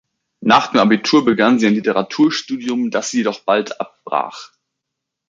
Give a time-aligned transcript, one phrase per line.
[0.43, 4.49] Nach dem Abitur begann sie ein Literaturstudium, das sie jedoch bald abbrach.